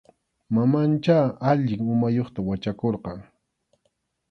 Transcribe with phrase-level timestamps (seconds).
[0.55, 1.19] Mamanchá
[1.51, 3.19] allin umayuqta wachakurqan.